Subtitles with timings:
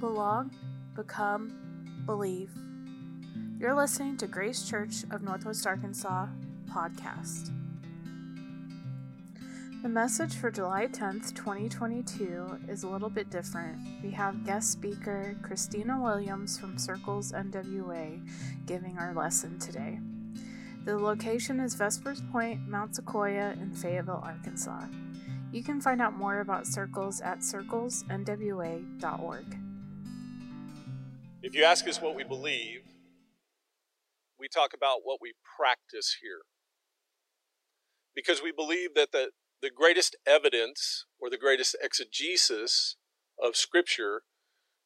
[0.00, 0.50] belong,
[0.96, 2.50] become, believe.
[3.58, 6.26] You're listening to Grace Church of Northwest Arkansas
[6.70, 7.50] podcast.
[9.82, 13.78] The message for July 10th, 2022 is a little bit different.
[14.02, 18.26] We have guest speaker Christina Williams from Circles NWA
[18.64, 20.00] giving our lesson today.
[20.86, 24.86] The location is Vespers Point, Mount Sequoyah in Fayetteville, Arkansas.
[25.52, 29.59] You can find out more about Circles at circlesnwa.org.
[31.42, 32.82] If you ask us what we believe,
[34.38, 36.42] we talk about what we practice here.
[38.14, 39.30] Because we believe that the
[39.62, 42.96] the greatest evidence or the greatest exegesis
[43.42, 44.22] of Scripture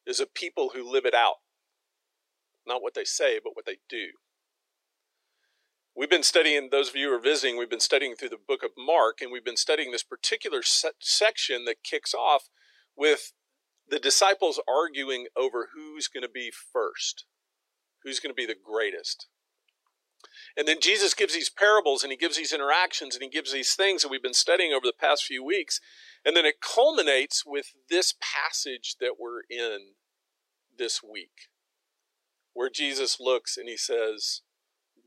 [0.05, 1.35] is a people who live it out.
[2.67, 4.07] Not what they say, but what they do.
[5.95, 8.63] We've been studying, those of you who are visiting, we've been studying through the book
[8.63, 12.49] of Mark, and we've been studying this particular se- section that kicks off
[12.97, 13.31] with
[13.89, 17.25] the disciples arguing over who's going to be first,
[18.03, 19.27] who's going to be the greatest.
[20.57, 23.73] And then Jesus gives these parables and he gives these interactions and he gives these
[23.73, 25.79] things that we've been studying over the past few weeks.
[26.25, 29.93] And then it culminates with this passage that we're in
[30.77, 31.49] this week,
[32.53, 34.41] where Jesus looks and he says,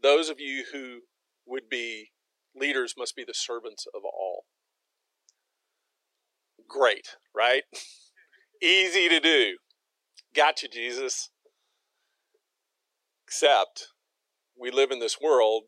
[0.03, 1.01] Those of you who
[1.47, 2.11] would be
[2.55, 4.45] leaders must be the servants of all.
[6.69, 7.63] Great, right?
[8.62, 9.56] Easy to do.
[10.34, 11.31] Gotcha, Jesus.
[13.27, 13.89] Except
[14.59, 15.64] we live in this world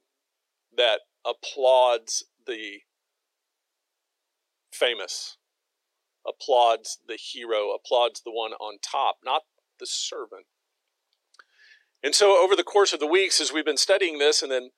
[0.77, 2.81] that applauds the
[4.73, 5.37] famous,
[6.27, 9.43] applauds the hero, applauds the one on top, not
[9.79, 10.47] the servant.
[12.03, 14.71] And so, over the course of the weeks, as we've been studying this and then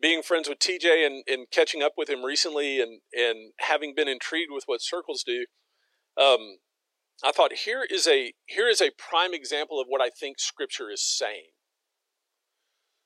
[0.00, 4.06] being friends with TJ and, and catching up with him recently and, and having been
[4.06, 5.46] intrigued with what circles do,
[6.22, 6.58] um,
[7.24, 10.90] I thought here is a here is a prime example of what I think Scripture
[10.90, 11.50] is saying.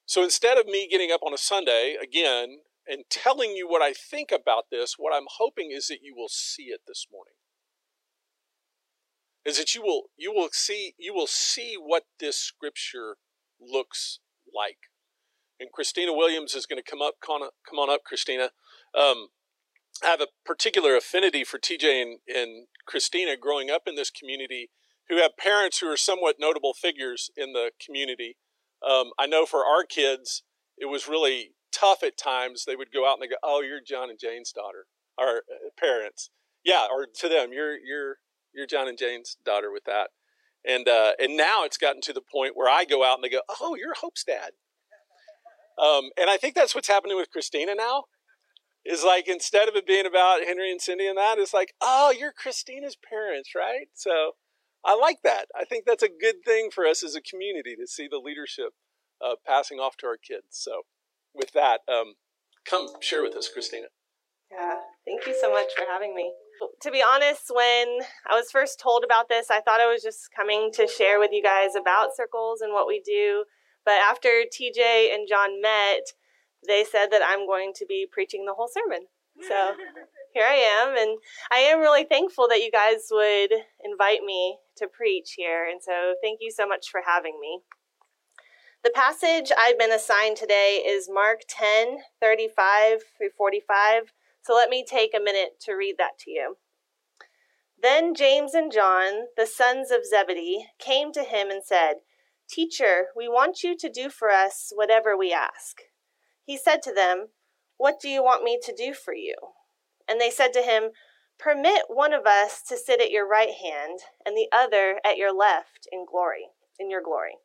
[0.04, 3.92] So instead of me getting up on a Sunday again and telling you what I
[3.94, 7.34] think about this, what I'm hoping is that you will see it this morning.
[9.46, 13.16] Is that you will you will see you will see what this scripture
[13.58, 14.20] looks
[14.54, 14.78] like.
[15.58, 18.50] And Christina Williams is going to come up come on up, Christina.
[18.94, 19.28] Um,
[20.02, 24.70] have a particular affinity for TJ and, and Christina growing up in this community
[25.08, 28.36] who have parents who are somewhat notable figures in the community.
[28.86, 30.42] Um, I know for our kids,
[30.76, 32.64] it was really tough at times.
[32.64, 34.86] They would go out and they go, "Oh, you're John and Jane's daughter."
[35.18, 36.30] Our uh, parents,
[36.64, 38.16] yeah, or to them, you're you're
[38.54, 40.10] you're John and Jane's daughter with that.
[40.64, 43.28] And uh, and now it's gotten to the point where I go out and they
[43.28, 44.52] go, "Oh, you're Hope's dad."
[45.78, 48.04] Um, and I think that's what's happening with Christina now.
[48.84, 52.10] Is like instead of it being about Henry and Cindy and that, it's like, "Oh,
[52.10, 54.32] you're Christina's parents, right?" So
[54.84, 55.46] I like that.
[55.54, 58.70] I think that's a good thing for us as a community to see the leadership
[59.24, 60.46] uh, passing off to our kids.
[60.50, 60.82] So,
[61.32, 62.14] with that, um,
[62.68, 63.86] come share with us, Christina.
[64.50, 64.74] Yeah,
[65.06, 66.32] thank you so much for having me.
[66.82, 70.28] To be honest, when I was first told about this, I thought I was just
[70.36, 73.44] coming to share with you guys about circles and what we do.
[73.84, 76.12] But after TJ and John met,
[76.66, 79.06] they said that I'm going to be preaching the whole sermon.
[79.48, 79.74] So
[80.34, 81.18] here I am, and
[81.50, 83.52] I am really thankful that you guys would
[83.84, 85.66] invite me to preach here.
[85.70, 87.60] And so thank you so much for having me.
[88.84, 94.12] The passage I've been assigned today is Mark 10 35 through 45.
[94.42, 96.56] So let me take a minute to read that to you.
[97.80, 101.94] Then James and John, the sons of Zebedee, came to him and said,
[102.48, 105.82] Teacher, we want you to do for us whatever we ask.
[106.44, 107.28] He said to them,
[107.76, 109.34] What do you want me to do for you?
[110.08, 110.90] And they said to him,
[111.38, 115.36] Permit one of us to sit at your right hand and the other at your
[115.36, 116.48] left in glory,
[116.78, 117.36] in your glory.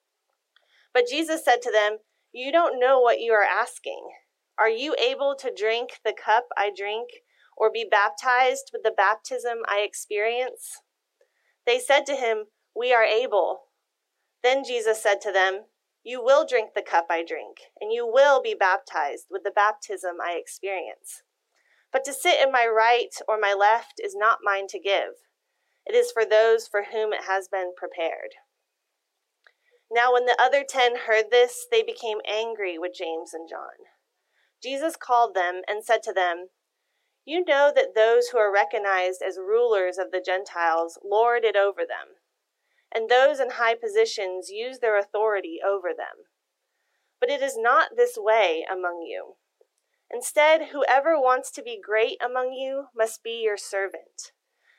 [0.94, 1.98] But Jesus said to them,
[2.32, 4.10] You don't know what you are asking.
[4.60, 7.10] Are you able to drink the cup I drink,
[7.56, 10.82] or be baptized with the baptism I experience?
[11.66, 12.46] They said to him,
[12.76, 13.62] We are able.
[14.44, 15.66] Then Jesus said to them,
[16.08, 20.22] You will drink the cup I drink, and you will be baptized with the baptism
[20.26, 21.22] I experience.
[21.92, 25.16] But to sit in my right or my left is not mine to give.
[25.86, 28.36] It is for those for whom it has been prepared.
[29.92, 33.92] Now, when the other ten heard this, they became angry with James and John.
[34.64, 36.48] Jesus called them and said to them,
[37.26, 41.82] You know that those who are recognized as rulers of the Gentiles lord it over
[41.82, 42.16] them,
[42.98, 46.26] and those in high positions use their authority over them.
[47.20, 49.36] But it is not this way among you.
[50.12, 54.32] Instead, whoever wants to be great among you must be your servant,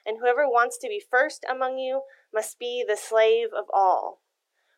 [0.04, 2.02] and whoever wants to be first among you
[2.34, 4.20] must be the slave of all.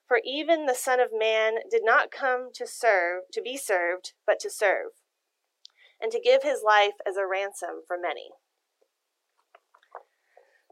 [0.06, 4.38] For even the Son of Man did not come to serve, to be served, but
[4.40, 4.90] to serve,
[5.98, 8.32] and to give his life as a ransom for many.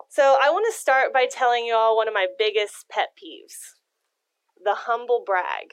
[0.09, 3.75] So I want to start by telling you all one of my biggest pet peeves
[4.65, 5.71] the humble brag.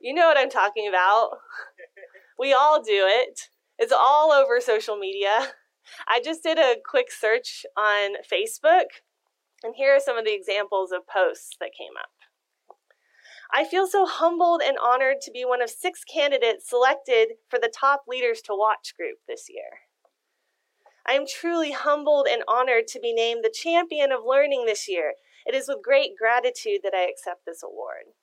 [0.00, 1.30] You know what I'm talking about.
[2.38, 3.50] We all do it.
[3.78, 5.52] It's all over social media.
[6.08, 8.86] I just did a quick search on Facebook,
[9.62, 12.10] and here are some of the examples of posts that came up.
[13.54, 17.72] I feel so humbled and honored to be one of six candidates selected for the
[17.72, 19.91] top Leaders to Watch group this year.
[21.06, 25.14] I am truly humbled and honored to be named the champion of learning this year.
[25.44, 28.14] It is with great gratitude that I accept this award.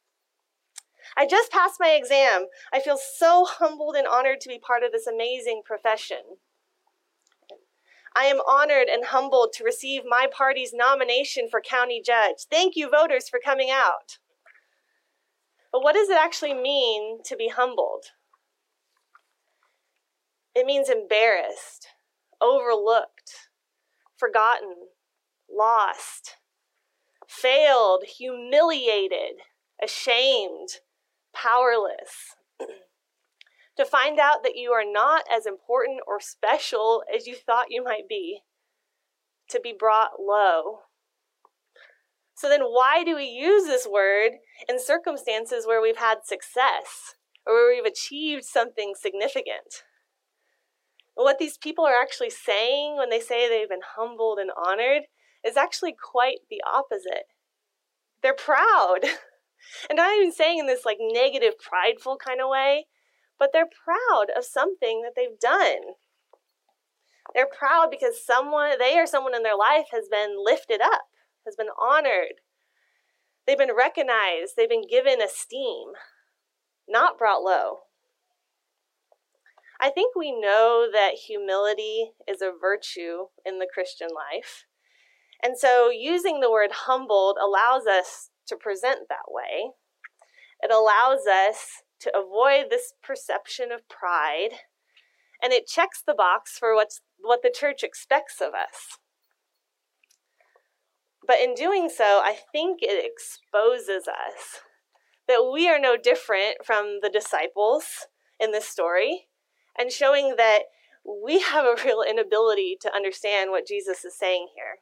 [1.18, 2.46] I just passed my exam.
[2.72, 6.38] I feel so humbled and honored to be part of this amazing profession.
[8.16, 12.46] I am honored and humbled to receive my party's nomination for county judge.
[12.50, 14.18] Thank you, voters, for coming out.
[15.72, 18.06] But what does it actually mean to be humbled?
[20.56, 21.88] It means embarrassed,
[22.42, 23.50] overlooked,
[24.18, 24.76] forgotten,
[25.52, 26.38] lost,
[27.28, 29.42] failed, humiliated,
[29.84, 30.70] ashamed,
[31.34, 32.36] powerless.
[33.78, 37.84] to find out that you are not as important or special as you thought you
[37.84, 38.42] might be,
[39.50, 40.80] to be brought low.
[42.36, 44.34] So then, why do we use this word
[44.68, 47.16] in circumstances where we've had success
[47.46, 49.84] or where we've achieved something significant?
[51.24, 55.04] What these people are actually saying when they say they've been humbled and honored
[55.46, 57.28] is actually quite the opposite.
[58.22, 59.00] They're proud.
[59.90, 62.86] And I'm not even saying in this like negative, prideful kind of way,
[63.38, 65.96] but they're proud of something that they've done.
[67.36, 71.04] They're proud because someone, they or someone in their life has been lifted up,
[71.46, 72.42] has been honored.
[73.46, 75.90] They've been recognized, they've been given esteem,
[76.88, 77.80] not brought low.
[79.82, 84.66] I think we know that humility is a virtue in the Christian life.
[85.42, 89.72] And so using the word humbled allows us to present that way.
[90.62, 94.60] It allows us to avoid this perception of pride,
[95.42, 98.98] and it checks the box for what's, what the church expects of us.
[101.26, 104.62] But in doing so, I think it exposes us
[105.28, 108.08] that we are no different from the disciples
[108.40, 109.28] in this story,
[109.80, 110.64] and showing that
[111.24, 114.80] we have a real inability to understand what Jesus is saying here.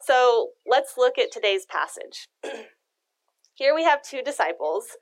[0.00, 2.28] So let's look at today's passage.
[3.54, 4.96] Here we have two disciples,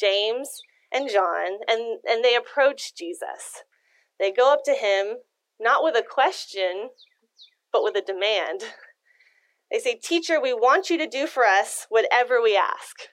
[0.00, 0.62] James
[0.92, 3.64] and John, and, and they approach Jesus.
[4.20, 5.16] They go up to him,
[5.60, 6.90] not with a question,
[7.72, 8.62] but with a demand.
[9.68, 13.08] They say, Teacher, we want you to do for us whatever we ask.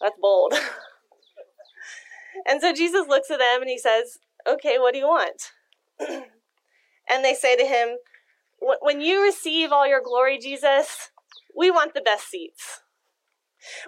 [0.00, 0.54] That's bold.
[2.46, 5.50] and so Jesus looks at them and he says, Okay, what do you want?
[6.00, 7.96] and they say to him,
[8.80, 11.10] when you receive all your glory, Jesus,
[11.56, 12.80] we want the best seats.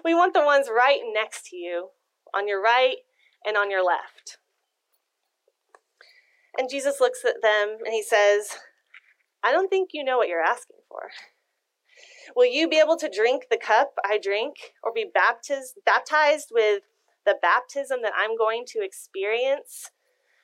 [0.03, 1.89] We want the ones right next to you,
[2.33, 2.97] on your right
[3.45, 4.37] and on your left.
[6.57, 8.57] And Jesus looks at them and he says,
[9.43, 11.09] I don't think you know what you're asking for.
[12.35, 16.83] Will you be able to drink the cup I drink or be baptized, baptized with
[17.27, 19.91] the baptism that I'm going to experience?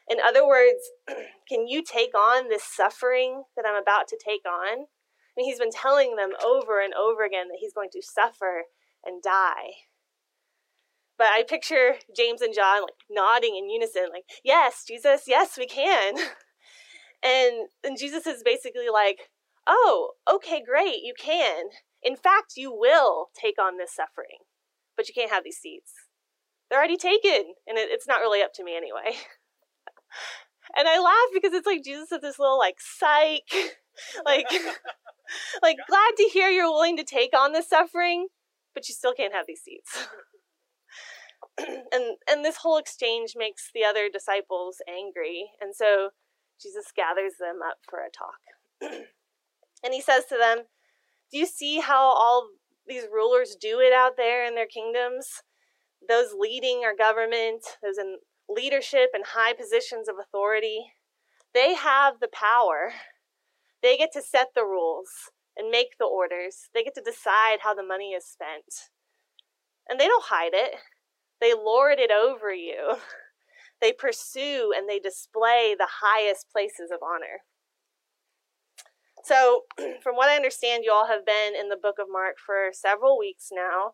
[0.08, 0.92] In other words,
[1.50, 4.86] can you take on this suffering that I'm about to take on?
[4.86, 8.66] I mean, he's been telling them over and over again that he's going to suffer
[9.04, 9.88] and die.
[11.18, 15.66] But I picture James and John like nodding in unison, like, yes, Jesus, yes, we
[15.66, 16.16] can.
[17.26, 19.30] And, and Jesus is basically like,
[19.66, 21.68] oh, okay, great, you can.
[22.02, 24.40] In fact, you will take on this suffering,
[24.98, 25.94] but you can't have these seats.
[26.74, 29.06] They're already taken, and it, it's not really up to me anyway.
[30.76, 33.44] and I laugh because it's like Jesus is this little like psych,
[34.26, 34.48] like
[35.62, 38.30] like glad to hear you're willing to take on this suffering,
[38.74, 40.08] but you still can't have these seats.
[41.60, 46.10] and and this whole exchange makes the other disciples angry, and so
[46.60, 48.42] Jesus gathers them up for a talk.
[49.84, 50.64] and he says to them,
[51.32, 52.50] "Do you see how all
[52.88, 55.44] these rulers do it out there in their kingdoms?
[56.08, 58.18] Those leading our government, those in
[58.50, 60.94] leadership and high positions of authority,
[61.54, 62.94] they have the power.
[63.82, 65.10] They get to set the rules
[65.56, 66.70] and make the orders.
[66.74, 68.90] They get to decide how the money is spent.
[69.88, 70.76] And they don't hide it,
[71.42, 72.96] they lord it over you.
[73.82, 77.44] They pursue and they display the highest places of honor.
[79.26, 79.64] So,
[80.02, 83.20] from what I understand, you all have been in the book of Mark for several
[83.20, 83.94] weeks now.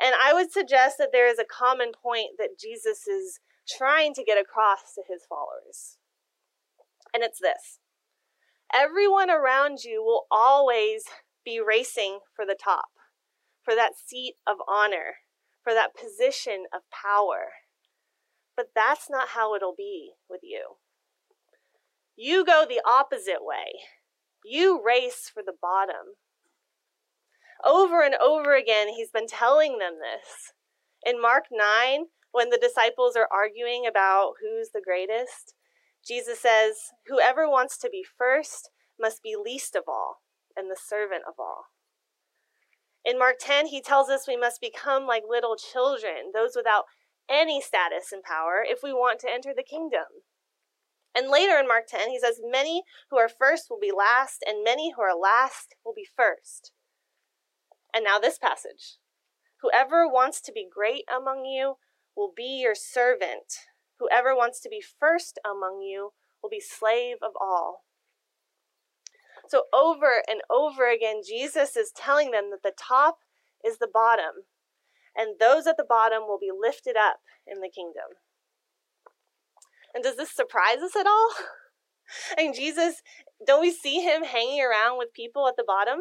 [0.00, 4.24] And I would suggest that there is a common point that Jesus is trying to
[4.24, 5.98] get across to his followers.
[7.12, 7.78] And it's this
[8.72, 11.04] everyone around you will always
[11.44, 12.88] be racing for the top,
[13.64, 15.16] for that seat of honor,
[15.62, 17.52] for that position of power.
[18.56, 20.76] But that's not how it'll be with you.
[22.16, 23.80] You go the opposite way.
[24.44, 26.16] You race for the bottom.
[27.64, 30.52] Over and over again, he's been telling them this.
[31.04, 35.54] In Mark 9, when the disciples are arguing about who's the greatest,
[36.06, 40.22] Jesus says, Whoever wants to be first must be least of all
[40.56, 41.64] and the servant of all.
[43.04, 46.84] In Mark 10, he tells us we must become like little children, those without
[47.28, 50.04] any status and power, if we want to enter the kingdom.
[51.14, 54.62] And later in Mark 10, he says, Many who are first will be last, and
[54.62, 56.72] many who are last will be first.
[57.94, 58.98] And now this passage
[59.60, 61.74] Whoever wants to be great among you
[62.16, 63.66] will be your servant.
[63.98, 67.84] Whoever wants to be first among you will be slave of all.
[69.48, 73.18] So, over and over again, Jesus is telling them that the top
[73.64, 74.44] is the bottom,
[75.16, 78.18] and those at the bottom will be lifted up in the kingdom.
[79.94, 81.30] And does this surprise us at all?
[82.38, 83.02] I mean, Jesus,
[83.46, 86.00] don't we see him hanging around with people at the bottom?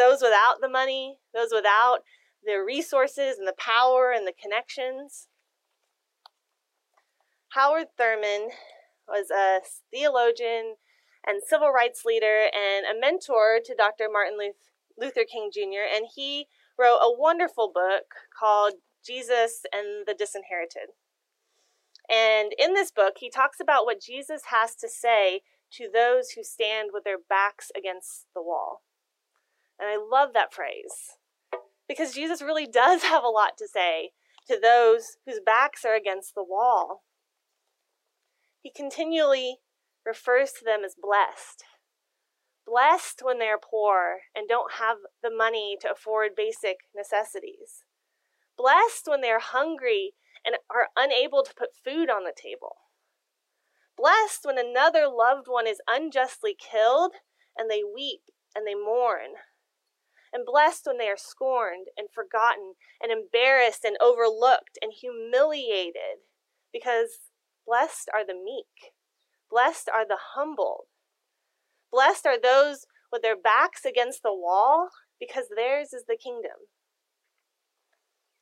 [0.00, 1.98] Those without the money, those without
[2.42, 5.28] the resources and the power and the connections.
[7.50, 8.48] Howard Thurman
[9.06, 10.76] was a theologian
[11.26, 14.06] and civil rights leader and a mentor to Dr.
[14.10, 14.38] Martin
[14.96, 16.46] Luther King Jr., and he
[16.78, 18.04] wrote a wonderful book
[18.38, 20.94] called Jesus and the Disinherited.
[22.08, 25.42] And in this book, he talks about what Jesus has to say
[25.72, 28.80] to those who stand with their backs against the wall.
[29.80, 31.16] And I love that phrase
[31.88, 34.10] because Jesus really does have a lot to say
[34.46, 37.02] to those whose backs are against the wall.
[38.62, 39.58] He continually
[40.04, 41.64] refers to them as blessed.
[42.66, 47.84] Blessed when they are poor and don't have the money to afford basic necessities.
[48.56, 50.12] Blessed when they are hungry
[50.44, 52.76] and are unable to put food on the table.
[53.96, 57.12] Blessed when another loved one is unjustly killed
[57.56, 58.22] and they weep
[58.54, 59.36] and they mourn.
[60.32, 66.22] And blessed when they are scorned and forgotten and embarrassed and overlooked and humiliated,
[66.72, 67.30] because
[67.66, 68.92] blessed are the meek,
[69.50, 70.86] blessed are the humble,
[71.90, 76.68] blessed are those with their backs against the wall, because theirs is the kingdom.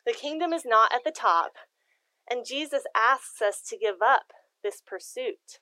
[0.07, 1.53] The kingdom is not at the top,
[2.31, 5.61] and Jesus asks us to give up this pursuit.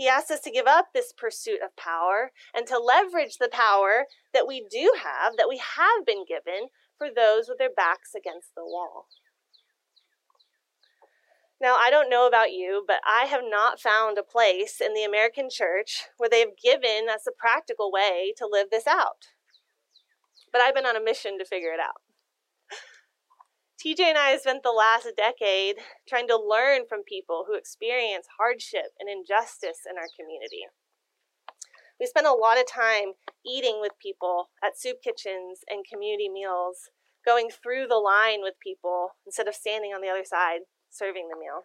[0.00, 4.06] He asks us to give up this pursuit of power and to leverage the power
[4.32, 8.54] that we do have, that we have been given for those with their backs against
[8.56, 9.08] the wall.
[11.60, 15.04] Now, I don't know about you, but I have not found a place in the
[15.04, 19.26] American church where they've given us a practical way to live this out.
[20.50, 22.00] But I've been on a mission to figure it out.
[23.80, 28.26] TJ and I have spent the last decade trying to learn from people who experience
[28.36, 30.68] hardship and injustice in our community.
[31.98, 36.92] We spent a lot of time eating with people at soup kitchens and community meals,
[37.24, 41.40] going through the line with people instead of standing on the other side serving the
[41.40, 41.64] meal.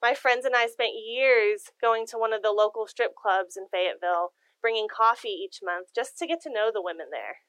[0.00, 3.66] My friends and I spent years going to one of the local strip clubs in
[3.70, 4.32] Fayetteville,
[4.62, 7.44] bringing coffee each month just to get to know the women there.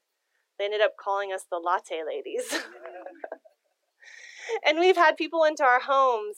[0.60, 2.52] They ended up calling us the latte ladies.
[4.66, 6.38] and we've had people into our homes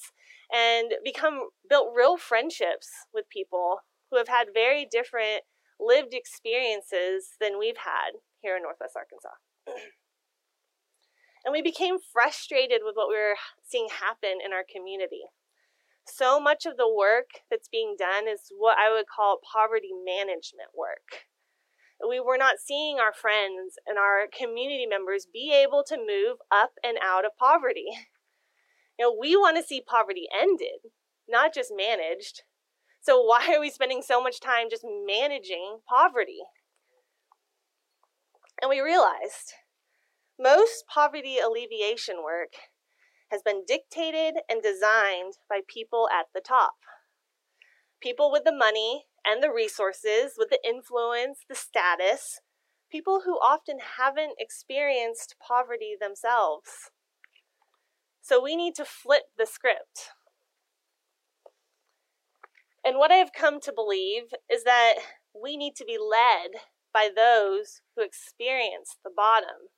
[0.53, 3.79] and become built real friendships with people
[4.11, 5.43] who have had very different
[5.79, 9.35] lived experiences than we've had here in Northwest Arkansas.
[11.45, 15.23] and we became frustrated with what we were seeing happen in our community.
[16.05, 20.69] So much of the work that's being done is what I would call poverty management
[20.75, 21.25] work
[22.07, 26.71] we were not seeing our friends and our community members be able to move up
[26.83, 27.87] and out of poverty.
[28.99, 30.91] You know, we want to see poverty ended,
[31.27, 32.43] not just managed.
[33.01, 36.41] So why are we spending so much time just managing poverty?
[38.61, 39.53] And we realized
[40.39, 42.53] most poverty alleviation work
[43.31, 46.75] has been dictated and designed by people at the top.
[47.99, 52.39] People with the money and the resources, with the influence, the status,
[52.91, 56.91] people who often haven't experienced poverty themselves.
[58.21, 60.11] So we need to flip the script.
[62.85, 64.95] And what I've come to believe is that
[65.33, 66.61] we need to be led
[66.93, 69.71] by those who experience the bottom,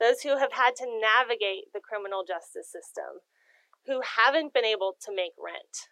[0.00, 3.22] those who have had to navigate the criminal justice system,
[3.86, 5.91] who haven't been able to make rent,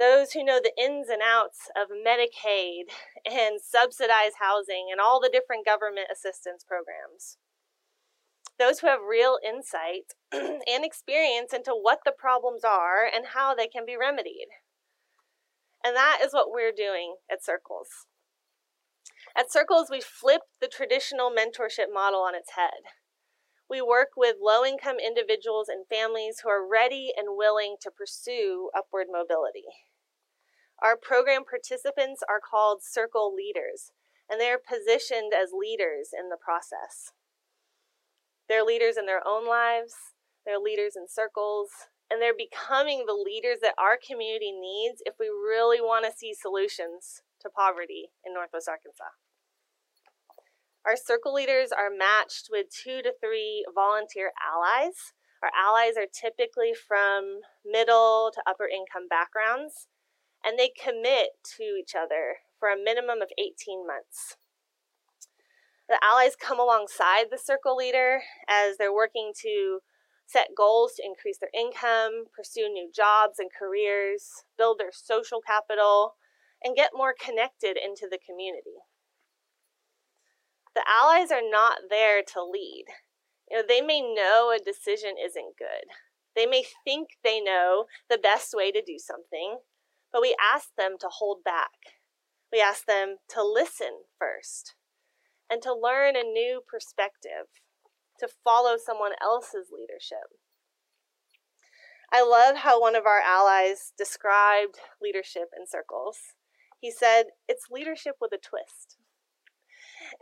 [0.00, 2.88] those who know the ins and outs of Medicaid
[3.30, 7.36] and subsidized housing and all the different government assistance programs.
[8.58, 13.68] Those who have real insight and experience into what the problems are and how they
[13.68, 14.48] can be remedied.
[15.84, 17.88] And that is what we're doing at Circles.
[19.36, 22.88] At Circles, we flip the traditional mentorship model on its head.
[23.68, 28.70] We work with low income individuals and families who are ready and willing to pursue
[28.76, 29.89] upward mobility.
[30.82, 33.92] Our program participants are called circle leaders,
[34.30, 37.12] and they are positioned as leaders in the process.
[38.48, 39.94] They're leaders in their own lives,
[40.46, 41.68] they're leaders in circles,
[42.10, 46.32] and they're becoming the leaders that our community needs if we really want to see
[46.34, 49.14] solutions to poverty in Northwest Arkansas.
[50.86, 55.12] Our circle leaders are matched with two to three volunteer allies.
[55.42, 59.86] Our allies are typically from middle to upper income backgrounds,
[60.44, 64.36] and they commit to each other for a minimum of 18 months.
[65.88, 69.80] The allies come alongside the circle leader as they're working to
[70.26, 76.14] set goals to increase their income, pursue new jobs and careers, build their social capital,
[76.62, 78.78] and get more connected into the community.
[80.74, 82.84] The allies are not there to lead.
[83.50, 85.90] You know, they may know a decision isn't good.
[86.36, 89.58] They may think they know the best way to do something,
[90.12, 91.98] but we ask them to hold back.
[92.52, 94.74] We ask them to listen first
[95.50, 97.46] and to learn a new perspective,
[98.18, 100.30] to follow someone else's leadership.
[102.12, 106.18] I love how one of our allies described leadership in circles.
[106.80, 108.96] He said, It's leadership with a twist.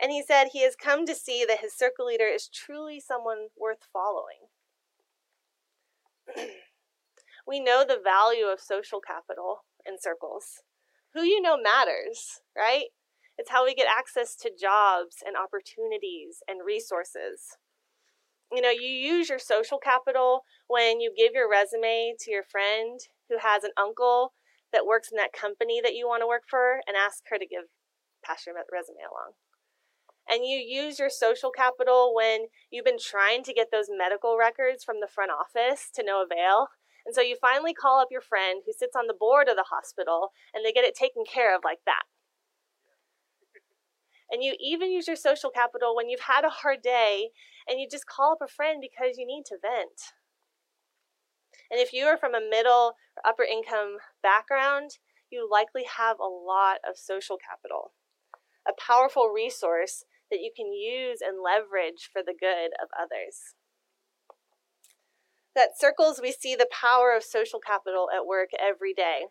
[0.00, 3.48] And he said he has come to see that his circle leader is truly someone
[3.58, 4.48] worth following.
[7.46, 10.62] we know the value of social capital in circles.
[11.14, 12.86] Who you know matters, right?
[13.38, 17.56] It's how we get access to jobs and opportunities and resources.
[18.52, 23.00] You know, you use your social capital when you give your resume to your friend
[23.28, 24.32] who has an uncle
[24.72, 27.46] that works in that company that you want to work for and ask her to
[27.46, 27.64] give
[28.24, 29.32] pass your resume along
[30.28, 34.84] and you use your social capital when you've been trying to get those medical records
[34.84, 36.68] from the front office to no avail.
[37.08, 39.64] And so you finally call up your friend who sits on the board of the
[39.70, 42.02] hospital and they get it taken care of like that.
[44.30, 47.30] And you even use your social capital when you've had a hard day
[47.66, 50.12] and you just call up a friend because you need to vent.
[51.70, 54.98] And if you are from a middle or upper income background,
[55.30, 57.92] you likely have a lot of social capital,
[58.68, 63.54] a powerful resource that you can use and leverage for the good of others.
[65.58, 69.26] At Circles, we see the power of social capital at work every day.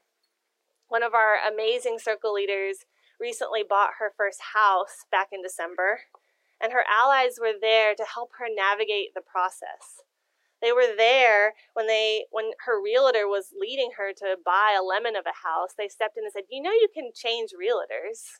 [0.89, 2.79] One of our amazing circle leaders
[3.17, 6.01] recently bought her first house back in December,
[6.59, 10.03] and her allies were there to help her navigate the process.
[10.61, 15.15] They were there when they when her realtor was leading her to buy a lemon
[15.15, 15.75] of a house.
[15.77, 18.39] They stepped in and said, "You know you can change realtors."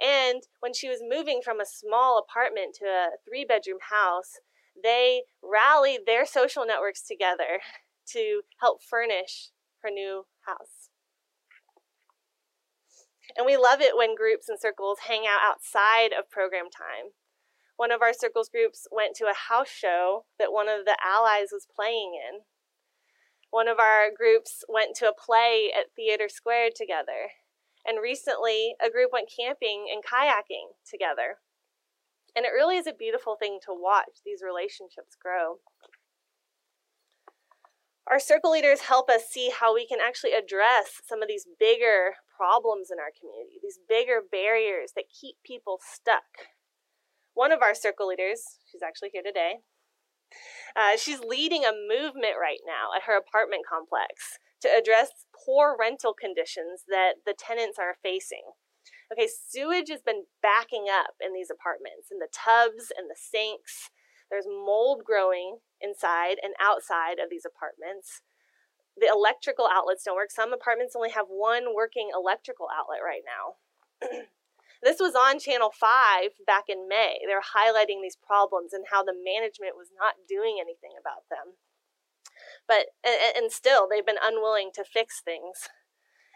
[0.00, 4.40] And when she was moving from a small apartment to a three bedroom house,
[4.82, 7.60] they rallied their social networks together
[8.12, 9.50] to help furnish
[9.82, 10.90] her new house.
[13.36, 17.12] And we love it when groups and circles hang out outside of program time.
[17.76, 21.48] One of our circles groups went to a house show that one of the allies
[21.50, 22.42] was playing in.
[23.50, 27.34] One of our groups went to a play at TheatreSquared together.
[27.86, 31.38] And recently, a group went camping and kayaking together.
[32.36, 35.58] And it really is a beautiful thing to watch these relationships grow.
[38.10, 42.16] Our circle leaders help us see how we can actually address some of these bigger
[42.36, 46.52] problems in our community, these bigger barriers that keep people stuck.
[47.32, 49.64] One of our circle leaders, she's actually here today,
[50.76, 56.12] uh, she's leading a movement right now at her apartment complex to address poor rental
[56.12, 58.52] conditions that the tenants are facing.
[59.12, 63.90] Okay, sewage has been backing up in these apartments, in the tubs and the sinks.
[64.30, 68.22] There's mold growing inside and outside of these apartments.
[68.96, 70.30] The electrical outlets don't work.
[70.30, 73.60] Some apartments only have one working electrical outlet right now.
[74.82, 77.20] this was on Channel 5 back in May.
[77.26, 81.60] They were highlighting these problems and how the management was not doing anything about them
[82.66, 85.68] but and, and still they've been unwilling to fix things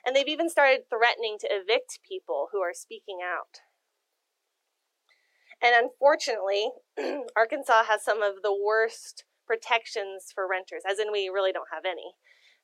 [0.05, 3.61] And they've even started threatening to evict people who are speaking out.
[5.63, 6.71] And unfortunately,
[7.37, 11.85] Arkansas has some of the worst protections for renters, as in, we really don't have
[11.85, 12.15] any.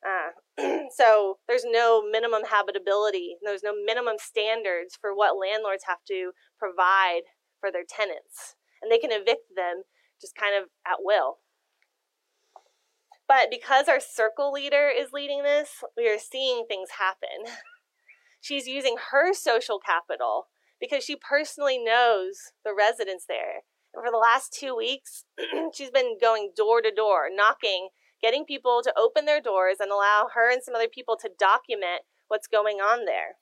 [0.04, 6.32] Uh, so there's no minimum habitability, there's no minimum standards for what landlords have to
[6.58, 7.22] provide
[7.58, 8.54] for their tenants.
[8.82, 9.82] And they can evict them
[10.20, 11.38] just kind of at will.
[13.26, 17.52] But because our circle leader is leading this, we are seeing things happen.
[18.40, 23.62] She's using her social capital because she personally knows the residents there.
[23.94, 25.24] And for the last two weeks,
[25.72, 27.88] she's been going door to door, knocking,
[28.20, 32.02] getting people to open their doors and allow her and some other people to document
[32.28, 33.36] what's going on there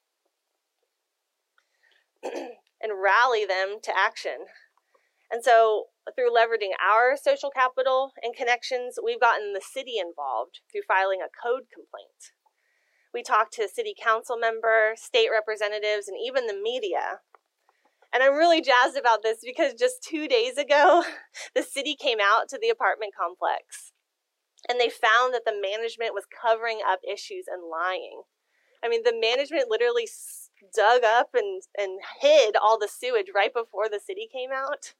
[2.82, 4.46] and rally them to action.
[5.30, 10.82] And so, through leveraging our social capital and connections, we've gotten the city involved through
[10.86, 12.34] filing a code complaint.
[13.14, 17.20] We talked to city council member, state representatives, and even the media.
[18.12, 21.04] And I'm really jazzed about this because just two days ago,
[21.54, 23.92] the city came out to the apartment complex
[24.68, 28.22] and they found that the management was covering up issues and lying.
[28.84, 30.08] I mean, the management literally
[30.74, 34.94] dug up and, and hid all the sewage right before the city came out.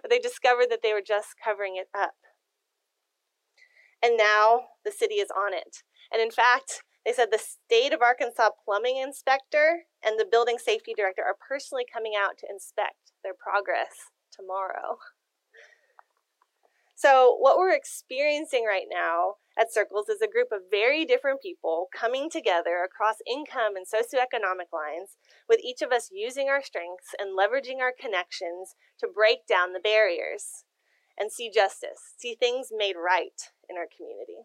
[0.00, 2.14] But they discovered that they were just covering it up.
[4.02, 5.82] And now the city is on it.
[6.12, 10.92] And in fact, they said the state of Arkansas plumbing inspector and the building safety
[10.96, 14.98] director are personally coming out to inspect their progress tomorrow.
[16.94, 21.88] So, what we're experiencing right now at Circles is a group of very different people
[21.94, 25.16] coming together across income and socioeconomic lines,
[25.48, 29.80] with each of us using our strengths and leveraging our connections to break down the
[29.80, 30.64] barriers
[31.18, 34.44] and see justice, see things made right in our community.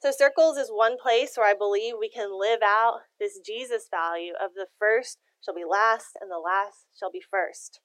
[0.00, 4.34] So, Circles is one place where I believe we can live out this Jesus value
[4.40, 7.80] of the first shall be last and the last shall be first.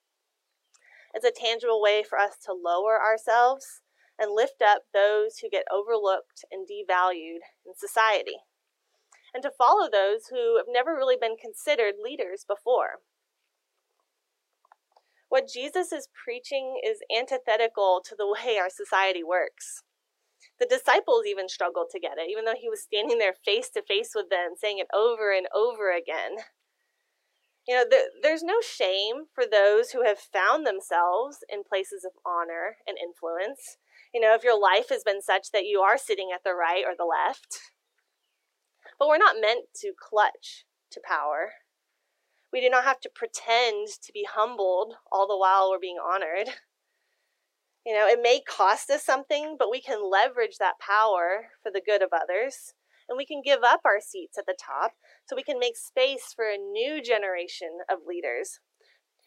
[1.13, 3.81] It's a tangible way for us to lower ourselves
[4.19, 8.38] and lift up those who get overlooked and devalued in society,
[9.34, 12.99] and to follow those who have never really been considered leaders before.
[15.29, 19.84] What Jesus is preaching is antithetical to the way our society works.
[20.60, 23.82] The disciples even struggled to get it, even though he was standing there face to
[23.82, 26.43] face with them, saying it over and over again.
[27.67, 32.12] You know, the, there's no shame for those who have found themselves in places of
[32.25, 33.77] honor and influence.
[34.13, 36.83] You know, if your life has been such that you are sitting at the right
[36.85, 37.59] or the left.
[38.97, 41.53] But we're not meant to clutch to power.
[42.51, 46.49] We do not have to pretend to be humbled all the while we're being honored.
[47.85, 51.81] You know, it may cost us something, but we can leverage that power for the
[51.81, 52.73] good of others
[53.09, 54.93] and we can give up our seats at the top
[55.25, 58.59] so we can make space for a new generation of leaders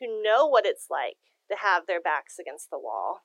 [0.00, 1.16] who know what it's like
[1.50, 3.22] to have their backs against the wall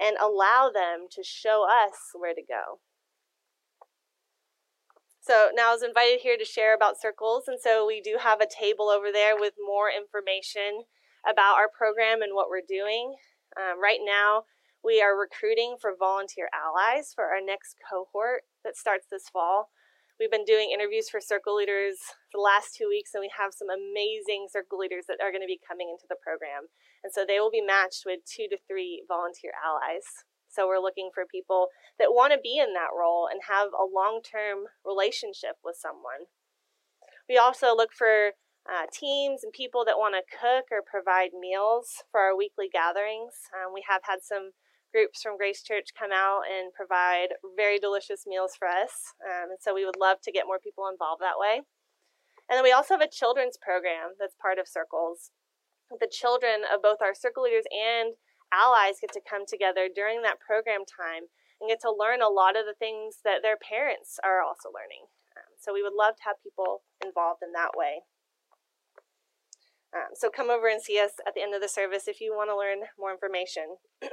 [0.00, 2.80] and allow them to show us where to go.
[5.20, 8.40] So now I was invited here to share about circles, and so we do have
[8.40, 10.84] a table over there with more information
[11.24, 13.16] about our program and what we're doing.
[13.56, 14.44] Um, right now,
[14.84, 19.70] we are recruiting for volunteer allies for our next cohort that starts this fall.
[20.20, 21.96] We've been doing interviews for circle leaders
[22.30, 25.48] the last two weeks, and we have some amazing circle leaders that are going to
[25.48, 26.68] be coming into the program.
[27.04, 30.24] And so they will be matched with two to three volunteer allies.
[30.48, 33.84] So we're looking for people that want to be in that role and have a
[33.84, 36.32] long term relationship with someone.
[37.28, 38.32] We also look for
[38.64, 43.34] uh, teams and people that want to cook or provide meals for our weekly gatherings.
[43.52, 44.56] Um, we have had some
[44.94, 49.12] groups from Grace Church come out and provide very delicious meals for us.
[49.20, 51.66] Um, and so we would love to get more people involved that way.
[52.48, 55.30] And then we also have a children's program that's part of Circles.
[55.90, 58.14] The children of both our circle leaders and
[58.52, 62.56] allies get to come together during that program time and get to learn a lot
[62.56, 65.06] of the things that their parents are also learning.
[65.36, 68.02] Um, so we would love to have people involved in that way.
[69.94, 72.34] Um, so come over and see us at the end of the service if you
[72.34, 73.78] want to learn more information.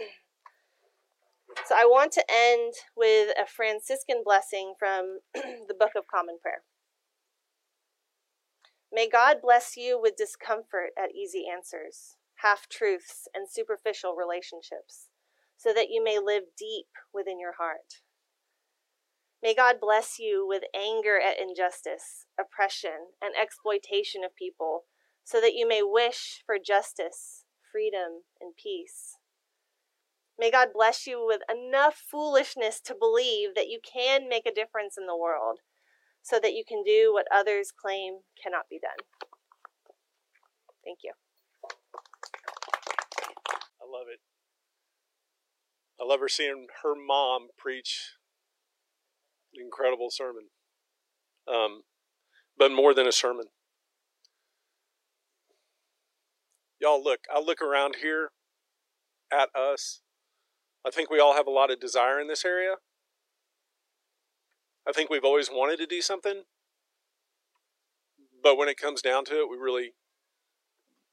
[1.67, 6.63] So I want to end with a Franciscan blessing from the Book of Common Prayer.
[8.93, 15.08] May God bless you with discomfort at easy answers, half truths, and superficial relationships,
[15.56, 18.01] so that you may live deep within your heart.
[19.41, 24.84] May God bless you with anger at injustice, oppression, and exploitation of people,
[25.23, 29.15] so that you may wish for justice, freedom, and peace.
[30.38, 34.97] May God bless you with enough foolishness to believe that you can make a difference
[34.97, 35.60] in the world
[36.21, 39.05] so that you can do what others claim cannot be done.
[40.84, 41.13] Thank you.
[43.81, 44.19] I love it.
[45.99, 48.15] I love her seeing her mom preach
[49.53, 50.45] an incredible sermon.
[51.47, 51.81] Um,
[52.57, 53.45] but more than a sermon.
[56.79, 58.31] Y'all look, I look around here
[59.31, 60.01] at us.
[60.86, 62.75] I think we all have a lot of desire in this area.
[64.88, 66.44] I think we've always wanted to do something.
[68.44, 69.94] But when it comes down to it, we really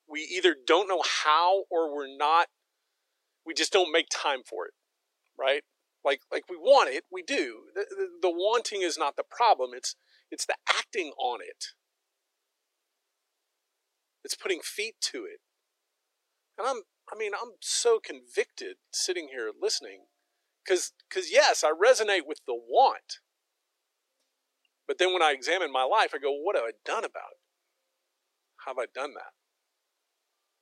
[0.09, 2.47] we either don't know how or we're not
[3.45, 4.73] we just don't make time for it.
[5.39, 5.63] Right?
[6.05, 7.65] Like like we want it, we do.
[7.75, 9.71] The, the, the wanting is not the problem.
[9.75, 9.97] It's
[10.31, 11.67] it's the acting on it.
[14.25, 15.41] It's putting feet to it.
[16.57, 20.07] And I'm I mean, I'm so convicted sitting here listening
[20.67, 23.21] cuz cuz yes, I resonate with the want.
[24.89, 27.41] But then when I examine my life, I go, what have I done about it?
[28.65, 29.33] How have I done that?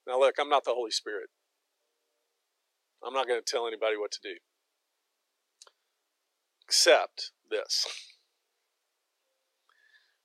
[0.06, 1.30] Now look, I'm not the Holy Spirit.
[3.06, 4.34] I'm not going to tell anybody what to do.
[6.64, 7.86] Except this.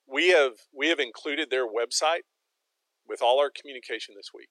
[0.07, 2.21] We have we have included their website
[3.07, 4.49] with all our communication this week.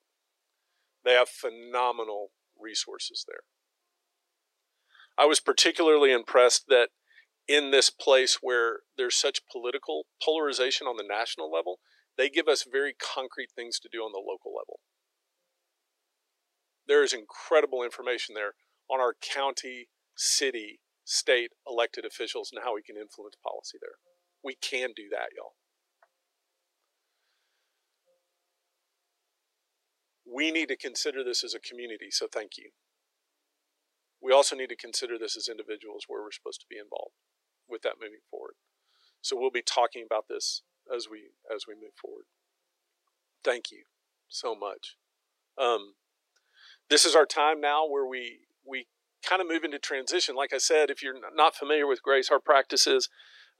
[1.05, 3.41] They have phenomenal resources there.
[5.19, 6.91] I was particularly impressed that
[7.51, 11.81] in this place where there's such political polarization on the national level,
[12.17, 14.79] they give us very concrete things to do on the local level.
[16.87, 18.53] There is incredible information there
[18.89, 23.99] on our county, city, state elected officials and how we can influence policy there.
[24.45, 25.55] We can do that, y'all.
[30.25, 32.71] We need to consider this as a community, so thank you.
[34.23, 37.15] We also need to consider this as individuals where we're supposed to be involved
[37.71, 38.55] with that moving forward.
[39.23, 40.63] So we'll be talking about this
[40.95, 42.25] as we as we move forward.
[43.45, 43.85] Thank you
[44.29, 44.97] so much.
[45.59, 45.95] Um,
[46.89, 48.87] this is our time now where we we
[49.27, 50.35] kind of move into transition.
[50.35, 53.09] Like I said, if you're not familiar with Grace, our practices,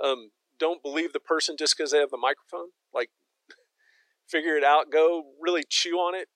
[0.03, 2.71] um, don't believe the person just because they have the microphone.
[2.95, 3.11] Like,
[4.29, 4.91] figure it out.
[4.91, 6.29] Go really chew on it.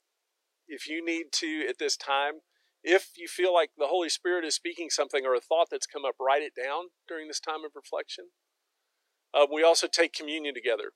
[0.67, 2.41] If you need to at this time,
[2.85, 6.05] if you feel like the Holy Spirit is speaking something or a thought that's come
[6.05, 8.27] up, write it down during this time of reflection.
[9.33, 10.93] Uh, we also take communion together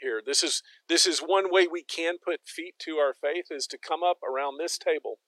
[0.00, 0.22] here.
[0.24, 3.78] This is this is one way we can put feet to our faith is to
[3.78, 5.18] come up around this table.